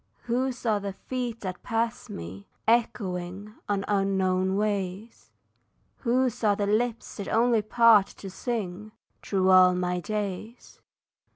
Whose 0.23 0.65
are 0.65 0.79
the 0.79 0.93
feet 0.93 1.41
that 1.41 1.61
pass 1.61 2.09
me, 2.09 2.47
echoing 2.67 3.53
On 3.69 3.85
unknown 3.87 4.57
ways? 4.57 5.29
Whose 5.97 6.43
are 6.43 6.55
the 6.55 6.65
lips 6.65 7.17
that 7.17 7.27
only 7.27 7.61
part 7.61 8.07
to 8.07 8.31
sing 8.31 8.93
Through 9.21 9.51
all 9.51 9.75
my 9.75 9.99
days? 9.99 10.81